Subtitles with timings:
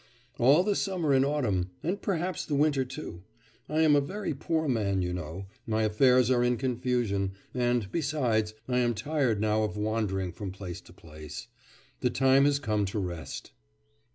[0.39, 3.21] 'All the summer and autumn, and perhaps the winter too.
[3.69, 8.55] I am a very poor man, you know; my affairs are in confusion, and, besides,
[8.67, 11.49] I am tired now of wandering from place to place.
[11.99, 13.51] The time has come to rest.